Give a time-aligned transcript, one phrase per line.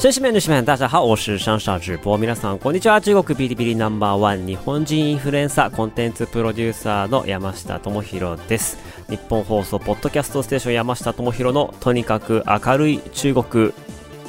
[0.00, 0.10] 中国。
[0.10, 2.16] 绅士们、女士们，大家好，我是上上直播。
[2.16, 3.02] 皆さん、こんにちは。
[3.02, 8.78] 中国ビリビリナンバーワン日本人インフルエンサーコンテンツプロデューサーの山下智博です。
[9.10, 13.72] 日本放送ポッドキャストステーション山下智博のとにかく明るい中国。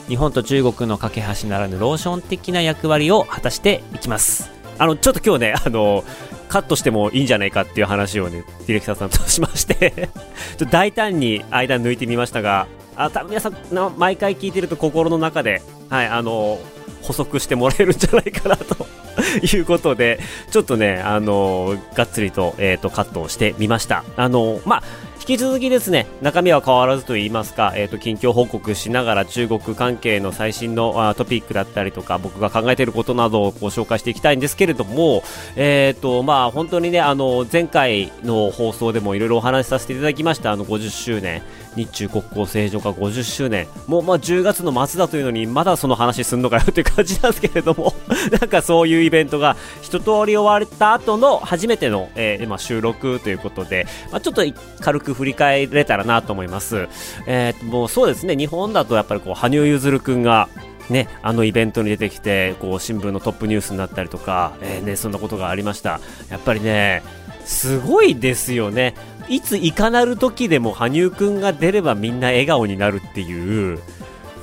[0.09, 4.51] 日本と中国の架け橋ならぬローション的な役割を果たしていきます。
[4.77, 6.03] あの、ちょっと今日ね、あの、
[6.49, 10.09] カットしてもいいんじゃないかっていう話をね、ディレクターさんとしまして、ちょっ
[10.57, 13.55] と大胆に間抜いてみましたが、あ多分皆さん
[13.97, 16.59] 毎回聞いてると心の中で、はい、あの
[17.01, 18.85] 補足してもらえるんじゃないかなと
[19.55, 20.19] いうことで、
[20.51, 24.03] ちょっとね、あのがっつりと,、えー、とカットをしてみました。
[24.15, 24.83] あのまあ
[25.21, 35.23] 引き続きですね、中身は変わらずと言いますか、えっ、と、近況報告しながら中国関係の最新のあトピックだったりとか、僕が考えていることなどをご紹介していきたいんですけれども、
[35.55, 41.43] えっ、と、まあ、本当にね、あの、前回の放送でもいろいろお話しさせていただきました、あの、50周年、
[41.75, 47.93] 日中国交正常化50周年、もう、まあ、10月の末だというのに、まだその話すんのかよっていう感じなんですけれども、
[48.39, 54.43] なんかそういうイベントが一通り終わった後の初めての、えーまあ、収録ということで、まあ、ちょっと
[54.79, 56.87] 軽く振り返れたらなと思います。
[57.25, 60.49] えー、もうそうですね、日本だとやっぱりこう、羽生結弦くんが、
[60.89, 66.01] ね、あのイベントに出てきて、こう、新聞のトップニュースになったりとか、えーね、そんなことがありました。
[66.29, 67.01] やっぱりね、
[67.45, 68.93] すごいですよね。
[69.31, 73.79] いついかなる時でも羽生くんが出ればみんな笑顔になるっていう、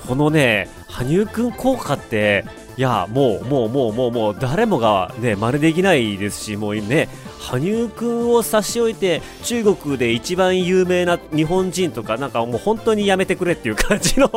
[0.07, 2.47] このね、羽生くん効果って、
[2.79, 14.31] いや、もう、もう、もう、もう、もう、誰もがね、真似できないですし、もうね、羽生くんを差し置いて、中国で一番有名な日本人とか、なんかもう本当にやめてくれっていう感じの。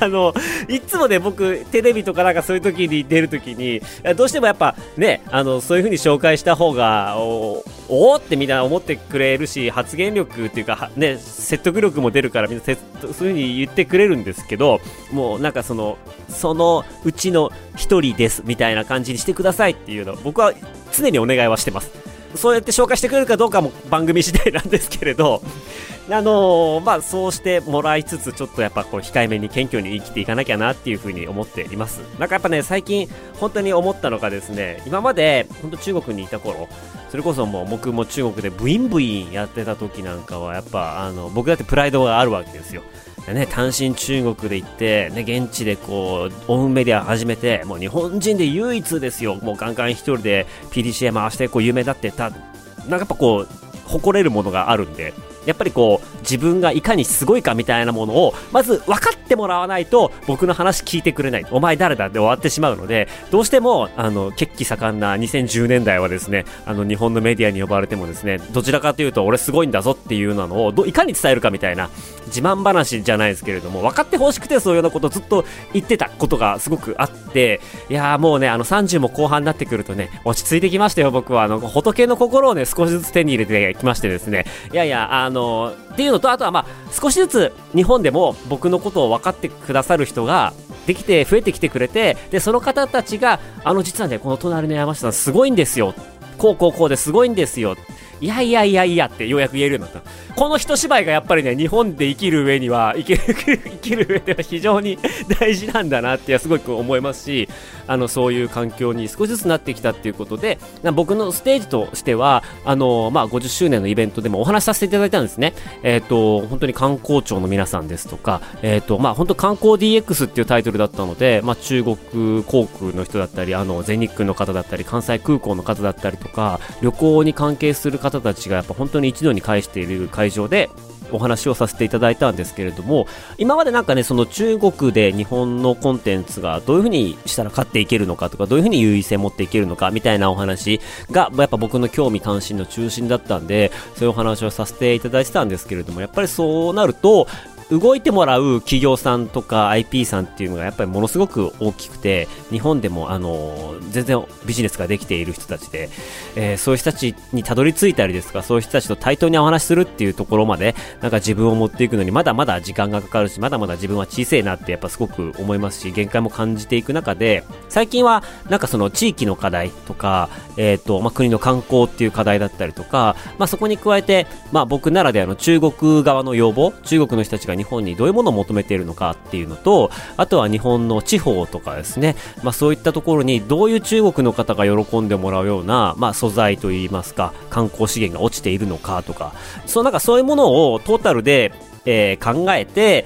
[0.04, 0.34] あの、
[0.68, 3.82] いつもね、僕、テレビとかなんかそういう時に出る時に、
[4.16, 14.80] どうしてもやっぱね、あの、そういう風に紹介した方が、おおってみんな思ってくれるし、発言力っていうか、ね、説得力も出るからみんなそういう風に言ってくれるんですけど、
[15.12, 20.52] もうなんかその、そのうちの一人ですみたいな感じにしてくださいっていうの、僕は
[20.92, 22.09] 常にお願いはしてます。
[22.34, 25.42] そうやって紹介してくれるかどうかも番組次第なんですけれど、
[26.10, 32.00] あのーまあ、そうしてもらいつつ、ちょっとやっぱこう控えめに謙虚に生きていかなきゃなっていうふうに思っています。
[32.18, 33.08] なんかやっぱね、最近
[33.38, 36.68] 本当に思ったのがですね、今まで本当中国にいた頃、
[37.10, 42.82] それこそもう僕も中国でブインブインやってた時なんかは、やっぱあの、僕だってプライドがあるわけですよ。
[43.28, 53.48] ね、単身中国で行って、ね、現地でこう、オウンメディア始めて、もう日本人で唯一ですよ、もうガンガン一人で PDCA 回してこう有名だってた、なんかやっぱこう、
[53.86, 55.14] 誇れるものがあるんで、
[55.46, 61.46] やっぱりこう、自分がいかにすごいかみたいなものを、まず分かってもらわないと、僕の話聞いてくれない。
[61.50, 71.90] お前誰だって終わってしまうので、どうしても、あの、血気盛んな2010年代はですね、あの、日本のメディアに呼ばれてもですね、どちらかというと、俺すごいんだぞっていうのを、いかに伝えるかみたいな、
[72.26, 81.42] 自慢話じゃないですけれども、分かってほしくてそういうようなことをずっと言ってたことがすごくあって、いやもうね、あの、30も後半になってくるとね、落ち着いてきましたよ、僕は。
[81.42, 90.52] あの、仏の心をね、少しずつ手に入れてきましてですね、いやいや、あの、っていうのと、あとはまあ、少しずつ日本でも僕のことを分かってくださる人が、
[90.86, 95.94] できて、増えてきてくれて、で、その方たちが、あの、実はね、この隣の山下さんすごいんですよ。
[96.40, 97.76] こうこうこうですごいんですよ。
[98.22, 100.34] いやいやいやいやってようやく言えるようになった。
[100.34, 104.98] この一芝居がやっぱりね、日本で生きる上には、生きる、生きる上では非常に
[105.38, 107.48] 大事なんだなってすごく思いますし、
[107.90, 110.60] あの、そういう環境に少しずつなってきたっていうことで、
[110.94, 115.54] 僕のステージとしては、あの、まあ、50周年のイベントでもお話しさせていただいたんですね。
[115.82, 121.96] えっ、と、本当に観光庁の皆さんですとか、えっ、と、まあ、本当観光 DX っていうタイトルだったので、まあ、中国
[122.44, 130.70] 航空の人だったり、あの、全日空の方だったり、関西空港の方だったりとか、旅行に関係する方たちがやっぱ本当に一度に返している会場で、
[131.12, 133.06] お話をさせていただいたんですけれども、
[133.38, 140.80] 今までなんかね、その中国で日本のコンテンツがどういうふうにしたら勝っていけるのかとか、どういうふうに優位性を持っていけるのかみたいなお話
[141.10, 147.26] が、やっぱ僕の興味関心の中心だったんで、そういうお話をさせていただいてたんですけれども、やっぱりそうなると、
[147.70, 155.88] 動いてもらう企業さんとか IP さんっていうのがやっぱりものすごく大きくて、日本でもあの、全然ビジネスができている人たちで、
[156.36, 189.34] えー、そういう人たちにたどり着いたりですとか、そういう人たちと対等にお話しするっていうところまで、なんか自分を持っていくのにまだまだ時間がかかるし、まだまだ自分は小さいなってやっぱすごく思いますし、限界も感じていく中で、最近はなんかその地域の課題とか、え、ー、と、まあ、国の観光っていう課題だったりとか、まあ、そこに加えて、まあ、僕ならではの中国側の要望、中国の人たちが日本にどういうものを求めているのかっていうのと、あとは日本の地方とかですね、まあ、そういったところにどういう中国の方が喜んでもらうような、まあ、素材といいますか、観光資源が落ちているのかとか、
[189.66, 191.52] そうなんかそういうものをトータルで、
[191.84, 193.04] えー、考えて、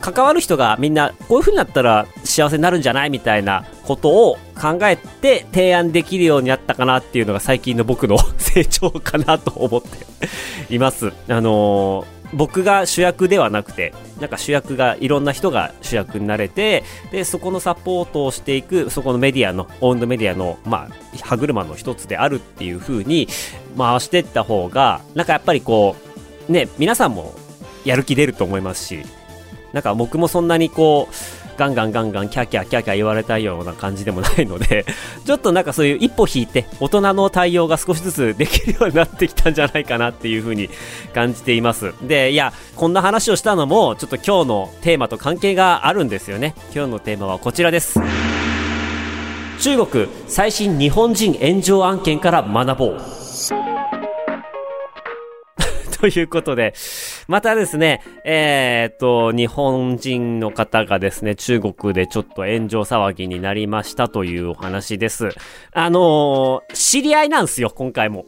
[0.00, 11.12] 関わる人がみんなこういう風になったら幸せになるんじゃないみたいなことを考えて提案できるようになったかなっていうのが最近の僕の 成長かなと思っています。
[11.28, 23.26] あのー僕が主役ではなくて、なんか主役がいろんな人が主役になれて、で、そこのサポートをしていく、そこのメディアの、オンドメディアの、まあ、歯車の一つであるっていう風に
[23.78, 25.96] 回していった方が、なんかやっぱりこ
[26.48, 27.34] う、ね、皆さんも
[27.86, 29.02] やる気出ると思いますし、
[29.72, 31.14] なんか僕もそんなにこう、
[31.56, 34.84] ガンガンガンガンキャキャキャキャ言われたような感じでもないので、
[35.24, 40.68] ちょっとなんかそういう一歩引いて、大人の対応が少しずつできるようになってきたんじゃないかなっていう風に
[41.14, 41.92] 感じています。
[42.02, 46.54] で、いや、こんな話をしたのも、ちょっと今日のテーマと関係があるんですよね。
[46.74, 48.00] 今日のテーマはこちらです。
[49.60, 53.15] 中国最新日本人炎上案件から学ぼう。
[56.06, 56.72] ということで、
[57.26, 65.30] またですね、えー、っと、日本人の方がですね、中国でちょっと炎上騒ぎになりましたというお話です。
[65.72, 68.24] あのー、知り合いなんですよ、今回も。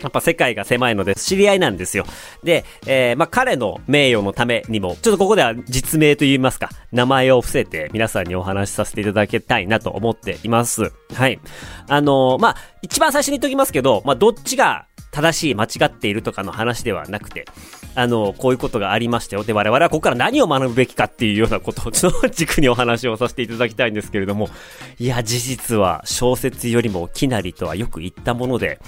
[0.00, 2.04] やっぱ世界が狭いので知り合いなんですよ。
[2.44, 10.92] で、えー、まあ、彼の名誉のためにも、ちょっとここでは実名と言いますか、名前を伏せて皆さんにお話しさせていただきたいなと思っています。
[11.12, 11.38] はい。
[11.88, 17.46] あのー、まあ、一番最初に言っときますけど、まあ、どっちが正しい、間違っているとかの話ではなくて、
[17.94, 19.44] あの、こういうことがありましたよ。
[19.44, 24.48] で、我々はここから何を学ぶべきかっていうようなことを、ちょっと軸にお話をさせていただきたいんですけれども、
[24.98, 28.78] いや、事実は小説よりもきなりとはよく言ったもので、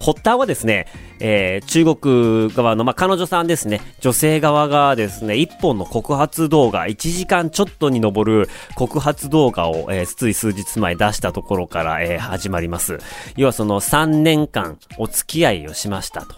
[0.00, 0.86] 発端はですね、
[1.20, 12.98] えー、中国側の、まあ、彼女さんですね、女性側がですね、一本の告発動画、1時間ちょっとに上る告発動画を、えー、つい数日前出したところから、えー、始まります。
[13.36, 16.36] 要はその3年間お付き合いをしましたと。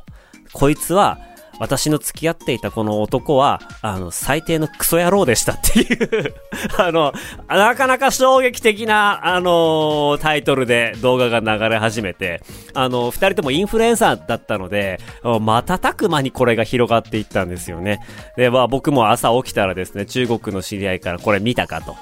[0.52, 1.18] こいつは、
[1.60, 6.34] 私の付き合っていたこの男は、あの、最低のクソ野郎でしたっていう
[6.78, 7.12] あの、
[7.48, 12.42] なかなか衝撃的な、あのー、タイトルで動画が流れ始めて、
[12.72, 18.00] あの、二人ともインフルエンサーだったので、瞬く間にこれが広がっていったんですよね。
[18.38, 21.94] で、まあ僕も朝起きたらですね、中国の知り合いからこれ見たかと。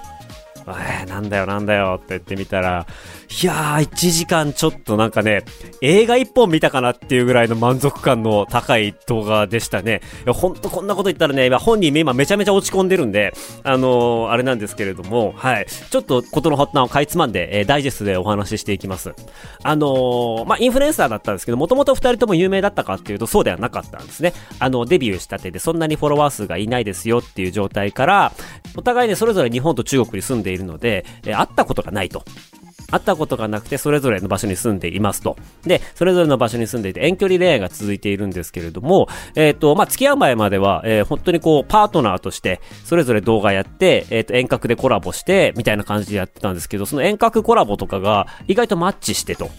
[0.78, 2.86] えー、なんだよなんだよって言ってみたら、
[3.42, 5.44] いやー、1時間ちょっとなんかね、
[5.80, 10.00] 映画1本見たかなっていうぐらいの満足感の高い動画でしたね。
[10.24, 13.32] いや、ほんとこんなこと言ったらね、今本人今めちゃめちゃ落ち込んでるんで、
[13.62, 15.66] あのー、あれなんですけれども、はい。
[15.66, 19.14] ちょっとことの発端をかいつまんで、えー、ダイジェストでお話ししていきます。
[19.62, 24.32] あの、まあ、インフルエンサーだったんですけど、もともと2人とも有名だったかっていうとそうではなかったんですね。
[24.58, 28.32] あの、デビューしたてでそんなにフォロワー数がいないですよっていう状態から、
[28.76, 32.24] お互いね、それぞれ日本と中国に住んでいるいるので、え、会ったことがないと。
[32.90, 35.36] 会ったことがなくて、それぞれの場所に住んでいますと。
[35.64, 49.50] で、それぞれの場所に住んでいて、遠距離恋愛が続いているんですけれども、えっ、ー、と、まあ、付き合う前までは、えー、本当にこう、パートナーとして、それぞれ動画やって、えっ、ー、と、遠隔でコラボして、みたいな感じでやってたんですけど、その遠隔コラボとかが、意外とマッチしてと。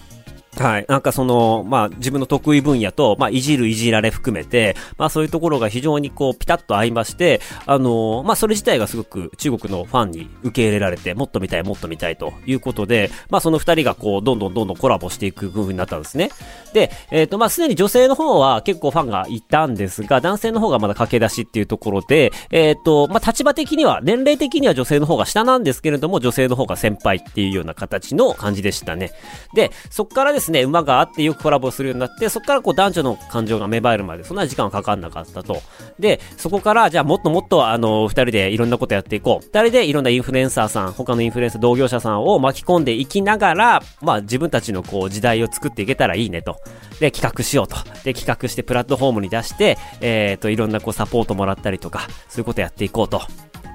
[0.59, 0.85] はい。
[0.89, 16.29] なんかその、まあ自分の得意分野と、まあいじるいじられ含めて、まあそういうところが非常にこうピタッと合いまして、あのー、まあそれ自体がすごく中国のファンに受け入れられて、もっと見たいもっと見たいということで、まあその二人がこうどんどんどんどんコラボしていく風になったんですね。
[16.73, 29.11] で、えっ、ー、とまあすでに女性の方は結構ファンがいたんですが、男性の方がまだ駆け出しっていうところで、えっ、ー、と、まあ立場的には、年齢的には女性の方が下なんですけれども、女性の方が先輩っていうような形の感じでしたね。
[29.53, 35.61] で、そっからですね、ね馬があってよくコラボするようになって、そこからこう男女の感情が芽生えるまでそんな時間はかかんなかったと。
[35.99, 39.45] で、そこからじゃあもっともっとあの、二人でいろんなことやっていこう。
[39.45, 46.57] 二人でいろんなインフルエンサーさん、他のインフルエンサー同業者さんを巻き込んでいきながら、まあ自分たちのこう時代を作っていけたらいいねと。
[46.99, 47.77] で、企画しようと。
[48.03, 53.21] で、企画してプラットフォームに出して、えっ、ー、と、いろんなこうサポートもらったりとか、そういうことやっていこうと。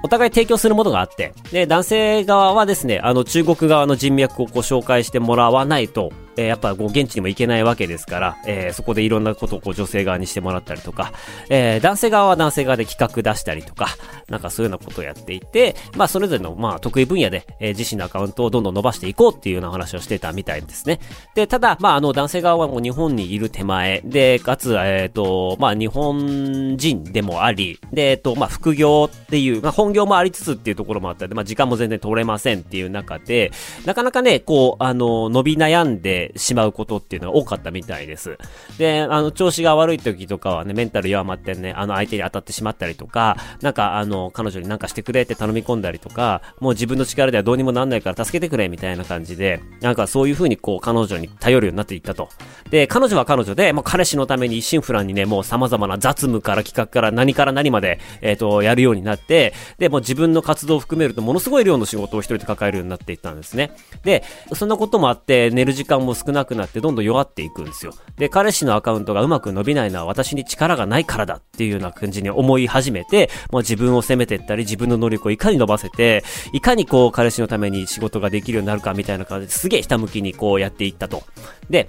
[0.03, 11.13] お互い提供するものがあって、で、男性側はですね、あの、中国側の人脈をこう紹介してもらわないと、えー、やっぱこう現地にも行けないわけですから、えー、そこでいろんなことをこう女性側にしてもらったりとか、
[11.49, 13.87] えー、男性側は男性側で企画出したりとか、
[14.29, 20.99] なんかそういうようなことをやっていて、まあそれぞれのまあ得意分野で、え、自身のアカウントをどんどん伸ばしていこうっていうような話をしてたみたいですね。
[21.35, 33.51] で、ただ、まああの男性側はもう日本にいる手前、で、かつ、えっ、と、まあ日本人でもあり、で、えっ、と、まあ副業っていう、まあ本業もありつつっていうところもあったんで、まあ時間も全然取れませんっていう中で、
[33.85, 38.37] なかなかね、こう、あの、伸び悩んでしまうことっていうのは多かったみたいです。
[38.77, 52.29] で、あの、調子が悪い時とかはね、メンタル弱まってね、あの相手に当たってしまったりとか、なんかあの、彼女になんかしてくれって頼み込んだりとか、もう自分の力ではどうにもなんないから助けてくれみたいな感じで、なんかそういう風にこう彼女に頼るようになっていったと。
[52.69, 63.71] で、彼女は彼女で、もう彼氏のために一心不乱にね、もう様々な雑務から企画から何から何まで、えっ、ー、と、やるようになって、で、もう自分の活動を含めるとものすごい量の仕事を一人で抱えるようになっていったんですね。
[64.03, 67.93] で、そんなこともあって、寝る時間も少なくなってどんどん弱っていくんですよ。
[68.17, 81.23] で、彼氏のアカウントがうまく伸びないのは私に力がないからだっていうような感じに思い始めて、もう自分を責めてったり、自分の能力をいかに伸ばせて、いかにこう彼氏のために仕事ができるようになるかみたいな感じですげえひたむきにこうやっていったと。
[81.69, 81.87] で、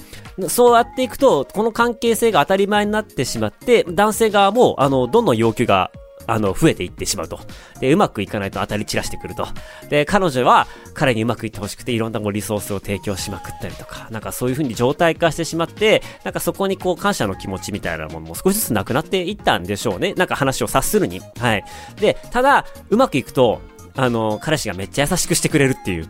[0.48, 5.90] そうやっていくと、この関係性が当たり前になってしまって、男性側も、あの、どんどん要求が
[6.26, 7.40] あの、増えていってしまうと。
[7.80, 9.46] で、うまくいかないと当たり散らしてくると。
[9.88, 20.14] で、彼女は彼にうまくいってほしくていろんなこうリソースを提供しまくったりとか、なんかそういう風に状態化してしまって、なんかそこにこう感謝の気持ちみたいなものも少しずつなくなっていったんでしょうね。
[20.14, 21.20] なんか話を察するに。
[21.38, 21.64] はい。
[22.00, 23.60] で、ただ、うまくいくと、
[23.94, 26.08] あの、彼氏がめっちゃ優しくしてくれるっていう。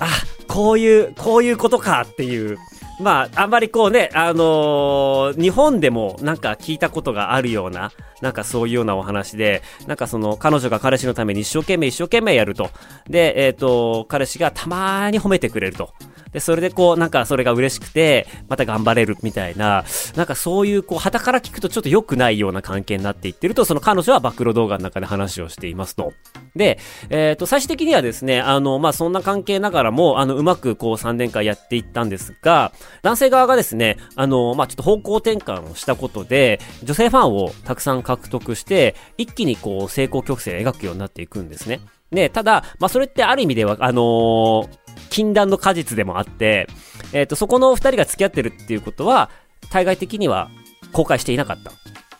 [0.00, 0.08] あ、
[0.48, 2.58] こういう、こういうことかっていう。
[3.00, 12.70] まあ、あんまりこうね、あのー、日本でもなんか聞いたことがあるような、なんかそういうようなお話で、なんかその彼女が彼氏のために一生懸命一生懸命やると。
[13.08, 15.92] で、えっ、ー、と、彼氏がたまーに褒めてくれると。
[16.34, 19.84] で、それでこう、なんかそれが嬉しくて、また頑張れるみたいな、
[20.16, 26.12] なんかそういうこう、旗から聞くとちょっと良くないような関係になっていってると、その彼女は暴露動画の中で話をしていますと。
[26.56, 32.72] で、えっ、ー、と、最終的にはですね、あの、まあ、そんな関係ながらも、あの、うまくこう3年間やっていったんですが、
[33.02, 41.80] 男性側がですね、あの、まあ、ちょっと方向転換をしたことで、女性ファンをたくさん獲得して、一気にこう、成功曲線を描くようになっていくんですね。
[42.10, 44.68] ね、ただ、まあ、それってある意味では、あのー、
[45.14, 46.66] 禁断の果実でもあって、
[47.12, 49.30] えっ、ー、と、そこの二人が付き合ってるっていうことは、
[49.70, 50.50] 対外的には
[50.92, 51.70] 公開していなかった。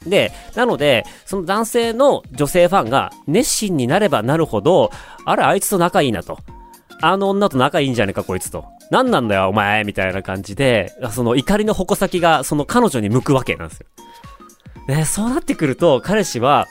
[0.08, 4.92] で、なので、その男性の女性ファンが熱心になればなるほど、
[5.24, 6.38] あれ、あいつと仲いいなと。
[7.00, 8.64] あの女と仲いいんじゃねえか、こいつと。
[8.92, 13.86] 何なんだよ、お前みたいな感じで、その怒りの矛先がその彼女に向くわけなんですよ。
[14.86, 16.68] ね、そうなってくると、彼氏は、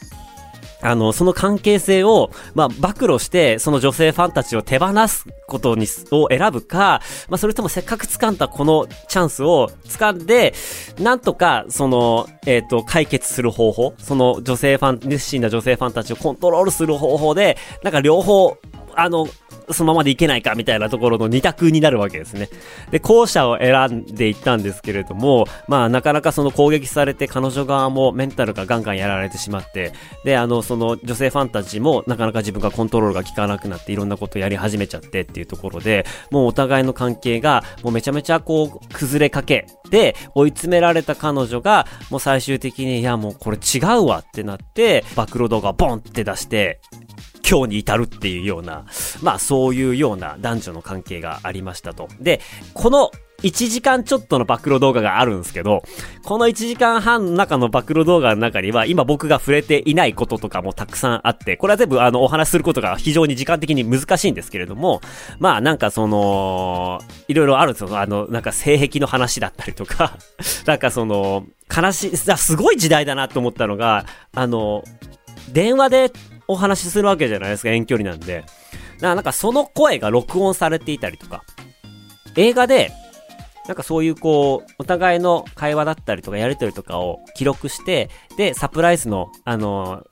[0.83, 10.53] あの、その関係性を、まあ、暴露して、その女性ファンたちを手放すことに、を選ぶか、まあ、それともせっかく掴んだこのチャンスを掴んで、
[10.99, 18.57] なんとか、その、えっ、ー、と、解決する方法、その女性ファン、熱心な女性ファンたちをコントロールする方法で、なんか両方、
[18.95, 19.27] あの、
[19.71, 22.49] そのままでいけないかみたいなところの二択になるわけですね。
[22.91, 29.93] で、後者を選んでいったんですけれども、まあなかなかその攻撃されて彼女側もメンタルがガンガンやられてしまって、
[30.25, 46.81] で、あの、その女性ファンたちもなかなか自分がコントロールが効かなくなっていろんなことをやり始めちゃってっていうところで、もうお互いの関係がもうめちゃめちゃこう崩れかけて追い詰められた彼女がもう最終的にいやもうこれ違うわってなって暴露動画ボンって出して
[47.49, 48.85] 今日に至るっていうような、
[49.21, 52.07] まあそういうような男女の関係がありましたと。
[52.19, 52.41] で、
[52.73, 53.11] この
[53.43, 55.83] 1時間ちょっとの暴露動画があるんですけど、
[56.23, 65.01] この1時間半の中の暴露動画の中には、今僕が触れていないこととかもたくさんあって、これは全部あのお話することが非常に時間的に難しいんですけれども、
[65.39, 67.99] まあなんかその、いろいろあるんですよ。
[67.99, 70.17] あの、なんか性癖の話だったりとか、
[70.65, 71.45] なんかその、
[71.75, 74.83] 悲しい、すごい時代だなと思ったのが、あの、
[75.51, 76.11] 電話で
[76.47, 78.41] お話しするわけじゃないですか、遠距離なんで。
[78.41, 78.47] だか
[78.99, 81.43] らなんかその声が録音されていたりとか、
[82.35, 82.91] 映画で、
[83.67, 90.03] なんかそういうこう、お互いの会話だったりとかやりとりとかを記録して、で、サプライズの、あの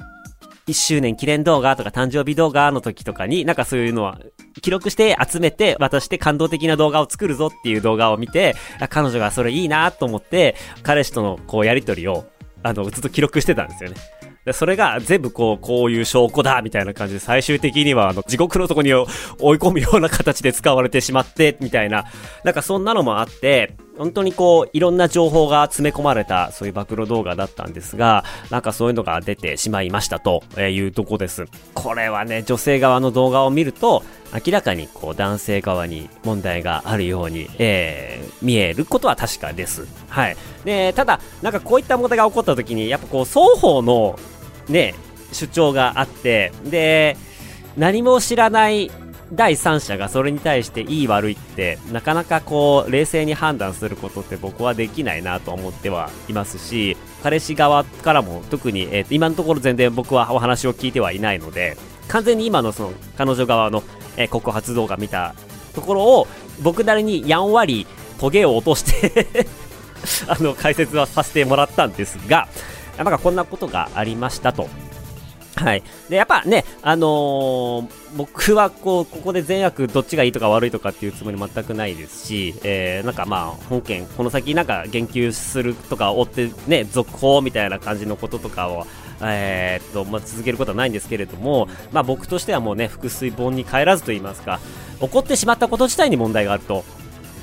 [0.68, 4.20] 1周年記念動画とか誕生日動画の時とかに、なんかそういうのは、
[4.62, 8.56] 記録して集めて渡して感動的な動画を作るぞっていう動画を見て、
[8.90, 12.26] 彼女がそれいいなと思って、彼氏とのこうやりとりを、
[12.64, 13.98] あの、ずっと記録してたんですよね。
[14.46, 19.06] で、それが全部こう、こういう証拠だみたいな感じで最終的にはあの、地獄のとこに追い
[19.58, 22.06] 込むような形で使われてしまって、みたいな、
[22.44, 31.46] なんかそんなのもあって、本当にこう、いろんな情報が詰め込まれた、そういう暴露動画だったんですが、なんかそういうのが出てしまいましたというとこです。
[31.74, 39.86] これはね、女性側の動画を見ると、明らかにこう男性側に問題があるように、えー、見えることは確かです。
[40.08, 40.38] はい。
[40.64, 44.18] で、ただ、なんかこういった問題が起こった時に、やっぱこう、双方の
[44.70, 44.96] ね、
[45.34, 47.18] 主張があって、で、
[47.78, 48.92] 何も知らない
[49.34, 61.78] 第三者がそれに対していい悪いってなかなかこう冷静に判断することって僕はできないなと思ってはいますし彼氏側からも特に、えー、今のところ全然僕はお話を聞いてはいないので
[62.10, 63.84] 完全に今のその彼女側の、
[64.18, 65.34] えー、告発動画見た
[65.74, 66.28] ところを
[66.62, 67.88] 僕なりにやんわり
[68.20, 69.48] トゲを落として
[70.28, 72.50] あの解説はさせてもらったんですが
[72.98, 74.68] なんかこんなことがありましたと。
[75.62, 75.84] はい。
[76.10, 77.88] で、やっぱね、あのー、
[78.18, 88.88] 僕はこう、ここで善悪どっちがいいとか悪いとかっていうつもり全くないですし、えー、なんかまあ、本件、この先なんか言及するとか追ってね、続報みたいな感じのこととかを、
[89.22, 94.60] えー、っと、まあ、続けることはないんですけれども、まあ僕としてはもうね、腹水本に帰らずと言いますか、
[95.00, 96.84] 起こってしまったこと自体に問題があると。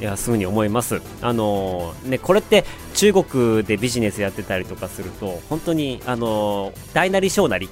[0.00, 1.00] いや、すぐに思います。
[1.22, 7.68] あのー、ね、これって中国でビジネスやってたりとかすると、本当に、あのー、大なり小なり、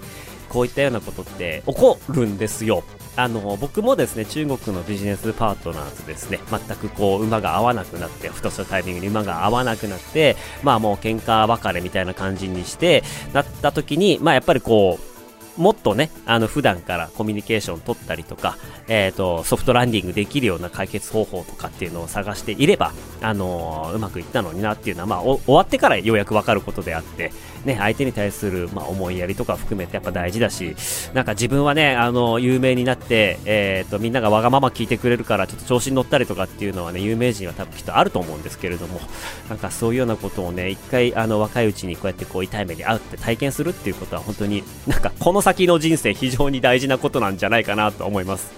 [0.49, 2.85] こういったようなことって起こるんですよ。
[3.17, 15.16] あの、僕もですね、中国のビジネスパートナーとですね、全くこう、馬が合わなくなって、ふとしたタイミングに馬が合わなくなって、まあもう喧嘩別れみたいな感じにして、なった時に、まあやっぱりこう、
[15.57, 18.57] もっとね、あの、普段からコミュニケーション取ったりとか、
[18.89, 27.33] えっ、ー、と、ソフトランディングできるような解決方法とかっていうのを探していれば、あのー、うまくいったのになっていうのは、まあ、終わってからようやくわかることであって、
[27.67, 30.77] ね、相手に対する、まあ、思いやりとか含めてやっぱ大事だし、
[31.13, 39.01] なんか自分はね、あの、有名になって、えっ、ー、と、みんながわがまま聞いてくれるから、ちょっと調子に乗ったりとかっていうのはね、有名人は多分きっとあると思うんですけれども、
[39.49, 48.50] なんかそういうようなことをね、一回、あの、若いうちにこうやってこう、痛い目に遭うって体験するっていうことは本当に、なんか、この先の人生非常に大事なことなんじゃないかなと思います。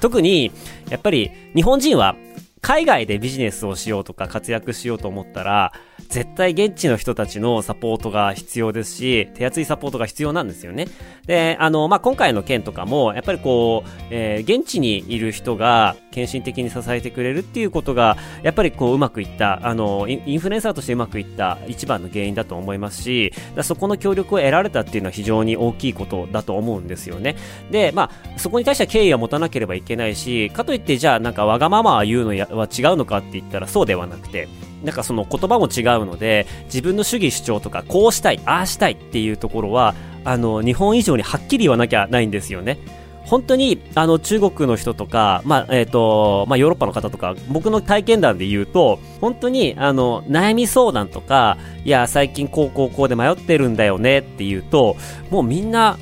[0.00, 0.50] 特に、
[0.90, 2.16] やっぱり、日本人は、
[2.60, 5.72] 海外でビジネスをしようとか活躍しようと思ったら、
[6.08, 10.88] 絶対現地の人たちのサポートが必要ですし、手厚いサポートが必要なんですよね。
[11.26, 23.32] で、あの、まあ、今回の件とかも、やっぱりこう、えー、現地にいる人が献身的に支えてくれるっていうことが、やっぱりこう、うまくいった、あの、インフルエンサーとしてうまくいった一番の原因だと思いますし、
[23.62, 27.36] そこの協力を得られたっていうのは非常に大きいことだと思うんですよね。
[27.70, 34.48] で、まあ、そこに対しては敬意は持たなければいけないし、かといってじゃあなんかわがまま言うのは違うのかって言ったらそうではなくて、
[34.82, 42.78] なんかその言葉も違うので、自分の主義主張とか、こうしたい、ああしたいっていうところは、あの、日本以上にはっきり言わなきゃないんですよね。
[43.24, 54.96] 本当に、あの、中国の人とか、まあ、えっ、ー、と、まあ、ヨーロッパの方とか、僕の体験談で言うと、本当に、あの、悩み相談とか、いや、最近こうこうこうで迷ってるんだよねっていうと、
[55.30, 55.98] もうみんな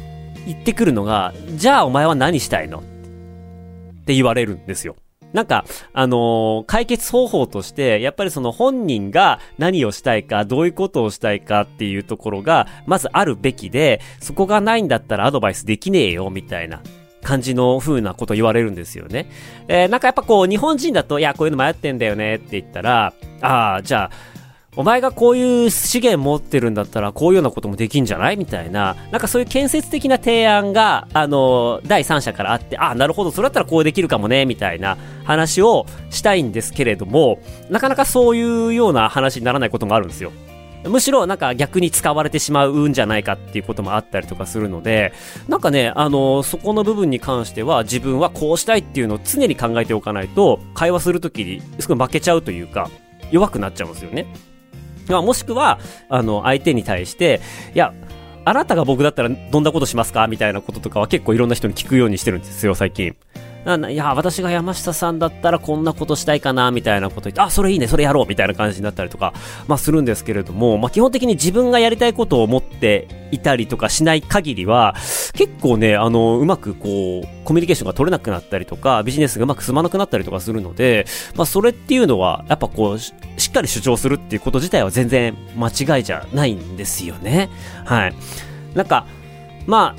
[0.46, 2.82] 言ってくるのが、じゃあお前は何したいのっ
[4.06, 4.96] て言われるんですよ。
[5.32, 16.82] なんか、あのー、解決方法として、やっぱりその本人が何をしたいか、どういうことをしたいかっていうところが、まずあるべきで、そこがないんだったらアドバイスできねえよ、みたいな。
[17.22, 19.30] 感じの風なこと言われるんですよね。
[19.68, 24.10] えー、なんかやっぱこう、日本人だと、いや、こういうの迷ってんだよねって言ったら、ああ、じゃあ、
[24.80, 28.38] お前がこういう資源持ってるんだったらこういうようなこともできんじゃない？
[28.38, 40.32] みたいな、なんかそういう建設的な提案が、あの、第三者からあって、あ、なるほど、それだったらこうできるかもね、みたいな話をしたいんですけれども、なかなかそういうような話にならないこともあるんですよ。
[40.86, 45.12] むしろなんか逆に使われてしまうんじゃないかっていうこともあったりとかするので、
[45.46, 52.88] なんかね、あの、そこの部分に関しては自分はこうしたいっていうのを常に考えておかないと、会話するときにすごい負けちゃうというか、
[53.30, 54.26] 弱くなっちゃうんですよね。
[55.10, 57.40] まあ、もしくは、あの、相手に対して、
[57.74, 57.92] いや、
[58.44, 60.26] あなたが僕だったらどんなことしますか？
[60.26, 63.14] みたいなこととかは結構いろんな人に聞くようにしてるんですよ、最近。
[63.90, 69.34] いや、私が山下さんだったらこんなことしたいかな、みたいなこと言って、あ、それいいね、それやろう、みたいな感じになったりとか、
[69.68, 74.94] まあするんですけれども、まあ基本的に自分がやりたいことを思っていたりとかしない限りは、
[75.34, 81.04] 結構ね、あの、うまくこう、コミュニケーションが取れなくなったりとか、ビジネスがうまく進まなくなったりとかするので、
[81.36, 83.12] まあそれっていうのは、やっぱこう、し
[83.48, 87.50] っかり主張するっていうこと自体は全然間違いじゃないんですよね。
[87.84, 88.14] はい。
[88.74, 89.06] なんか、
[89.66, 89.94] ま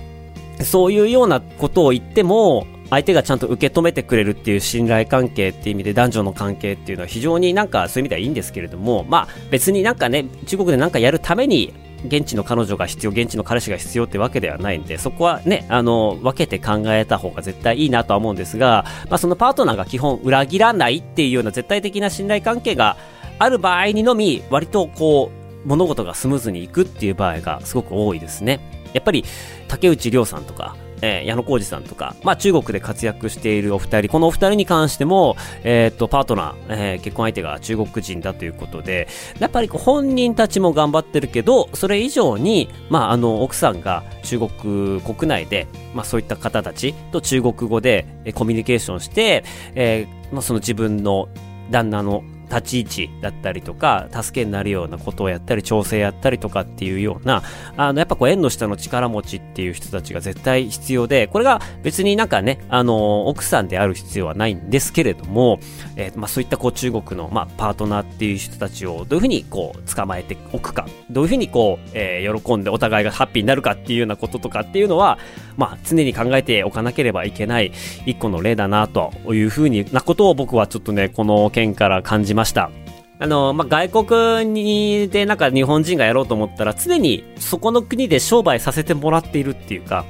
[0.60, 11.74] あ、そういうようなことを言っても、相手がちゃんと受け止めてくれるっていう信頼関係っていう意味で男女の関係っていうのは非常になんかそういう意味ではいいんですけれども、まあ別になんかね、中国でなんかやるために
[12.06, 22.98] 現地の彼女が必要、現地の彼氏が必要ってわけではないんで、そこはね、あの、分けて考えた方が絶対いいなとは思うんですが、まあそのパートナーが基本裏切らないっていうような絶対的な信頼関係が
[23.40, 25.32] ある場合にのみ、割とこ
[25.66, 28.60] う、物事がスムーズにいくっていう場合がすごく多いですね。
[28.94, 29.24] やっぱり、
[29.70, 39.08] 竹内涼さんとか、えー、矢野浩二さんとか、まあ中国で活躍しているお二人、このお二人に関しても、えー、っと、パートナー、えー、結婚相手が中国人だということで、
[39.40, 49.44] やっぱり本人たちも頑張ってるけど、それ以上に、まああの、奥さんが中国国内で、まあそういった方たちと中国語でコミュニケーションして、
[49.76, 51.30] えー、まあその自分の
[51.70, 57.44] 旦那の立ち位置だったりとか、助けになるようなことをやったり、調整やったりとかっていうような、
[57.78, 65.60] あの、やっぱこう縁の下の力持ちっていう人たちが絶対必要で、これが別になんかね、あの、奥さんである必要はないんですけれども、
[65.96, 75.18] えー、まあそういったこう中国の、まあパートナーっていう人たちをどういうふうにこう捕まえておくか、どういうふうにこう、えー、喜んでお互いがハッピーになるかっていうようなこととかっていうのは、
[75.58, 77.72] まあ常に考えておかなければいけない
[78.06, 82.72] 一個の例だなというふうになことを僕はちょっとね、この件から感じまました。
[83.20, 90.06] あの、まあ、外国に、でなんか日本人がやろうと思ったら常にそこの国で商売させてもらっているっていうか、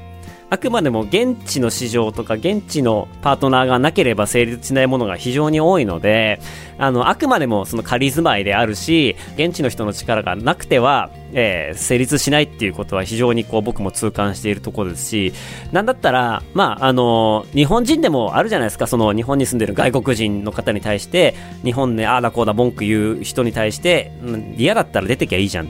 [0.52, 6.42] あくまでも現地の市場とか現地のパートナーがなければ成立しないものが非常に多いので、
[6.78, 15.34] あの、あくまでもその仮住まいであるし、現地の人の力がなくては、えー、成立しないっていうことは非常にこう僕も痛感しているところですし、
[15.72, 21.34] なんだったら、まあ、あの、日本人でもあるじゃないですか、その日本に住んでる外国人の方に対して、
[21.64, 24.12] 日本でああだこうだ文句言う人に対して、
[24.58, 25.70] 嫌だったら出てきゃいいじゃんっ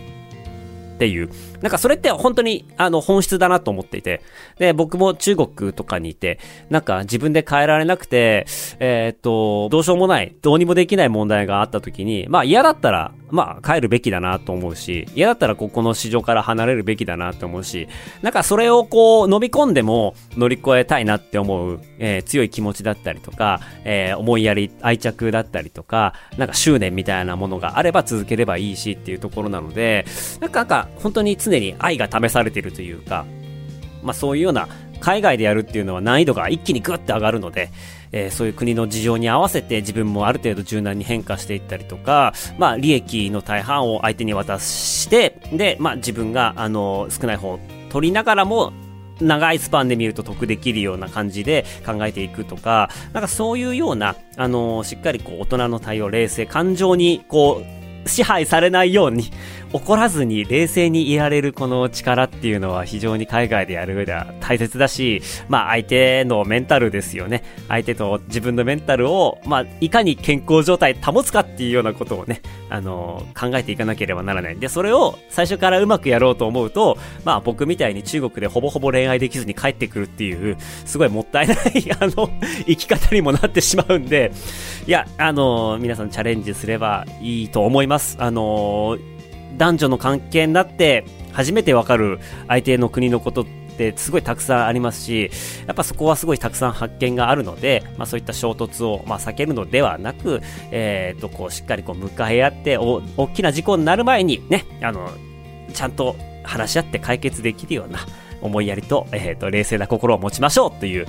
[0.98, 1.30] ていう。
[1.62, 4.21] なんかそれって本当にあの本質だなと思っていて。
[4.58, 8.45] で、僕も中国とかにいて、なんか自分で変えられなくて、
[8.80, 17.88] えー、っと、どうしようもない、どうにもできない問題があった時に、まあ嫌だったら、まあ帰るべきだなと思うし、嫌だったらここの市場から離れるべきだなと思うし、
[18.21, 30.06] なんかそれをこう飲み込んでも乗り越えたいなって思う、えー、強い気持ちだったりとか、えー、思いやり、愛着だったりとか、なんか執念みたいなものがあれば続ければいいしっていうところなので、
[30.39, 33.26] なんかなんか本当に常常に愛が試されているというか、
[34.02, 34.68] まあそういうような
[35.00, 37.70] 海外でやるっていうのは難易度が一気にグッて上がるので、
[38.12, 47.60] えー、そういう国の事情に合わせて自分もある程度柔軟に変化していったりとか、まあ利益の大半を相手に渡して、で、まあ自分があの少ない方を
[47.90, 48.72] 取りながらも
[49.20, 57.62] 長いスパンで見ると得できるような感じで考えていくとか、なんかそういうような、あの、しっかりこう大人の対応、冷静、感情にこ
[58.06, 59.26] う、支配されないように、
[59.73, 67.43] 怒らずに冷静にいられるこの力っていうのは非常に海外でやる上では大切だし、まあ相手のメンタルですよね。
[67.69, 74.60] 相手と自分のメンタルを、まあいかに健康状態保つかっていうようなことをね、あの、考えていかなければならない。
[74.60, 81.57] で、それを最初からうまくやろうと思うと、まあ僕みたいに中国でほぼほぼ恋愛できずに帰ってくるっていう、すごいもったいない
[81.99, 82.29] あの、
[82.65, 84.31] 生き方にもなってしまうんで、
[84.86, 88.17] いや、あの、皆さんチャレンジすればいいと思います。
[88.19, 88.97] あの
[89.58, 93.46] 男女の関係になって初めてわかる相手の国のことっ
[93.78, 95.32] てすごいたくさんありますし、
[95.66, 105.10] やっぱそこはすごいたくさん発見があるので、まあそういった衝突を、まあ、避けるのではなく、えっ、と、こうしっかりこう向かい合ってお、大きな事故になる前にね、あの、
[105.74, 108.00] ちゃんと話し合って解決できるような
[108.42, 111.08] 思いやりと、えっ、と、冷静な心を持ちましょうという、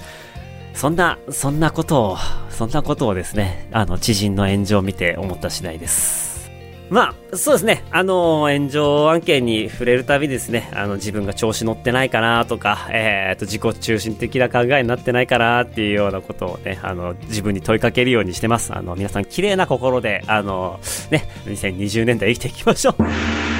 [0.74, 2.16] そんな、そんなことを、
[2.50, 6.31] そんなことをですね、あの、知人の炎上を見て思った次第です。
[6.92, 7.82] まあ、そうですね。
[7.90, 18.76] あの炎上案件に触れるたびですね、あの、自分が調子乗ってないかなとか、えっ、と、自己中心的な考えになってないかなっていうようなことをね、あの、自分に問いかけるようにしてます。
[18.76, 23.51] あの、皆さん綺麗な心で、あの、ね、2020年代生きていきましょう。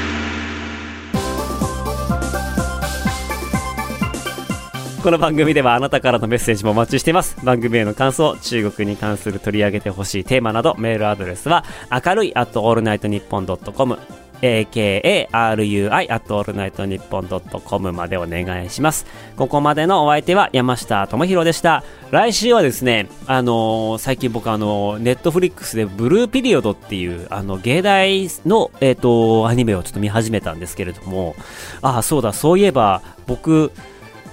[5.03, 7.37] この番組ではあなたからのメッセージもお待ちしています。
[7.45, 13.99] 番組への感想、中国に関する取り上げてほしいテーマなど、メールアドレスは、明るい at allnightnippon.com、
[14.41, 19.05] akarui at allnightnippon.com までお願いします。
[19.37, 21.83] ここまでのお相手は山下智博でした。
[22.13, 31.35] 来週はですね、あのー、最近僕あの、ネットフリックスでブルーピリオドっていう、あの、芸大の、えっ、ー、と、アニメをちょっと見始めたんですけれども、
[31.81, 33.73] ああ、そうだ、そういえば、僕、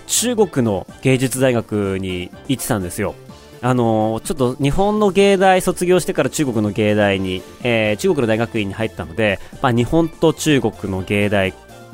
[0.10, 3.16] 中国の芸術大学に行ってたんですよ。
[3.62, 11.54] あのー、ちょっと日本の芸大卒業してから中国の芸大に、えー、中国の大学院に入ったので、まあ、日本と中国の芸大、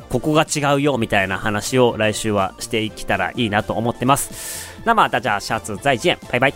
[0.10, 4.70] ここが違うよみたいな話を来週はしていけたらいいなと思ってます。
[4.86, 6.54] 那么大家下次再见，拜拜。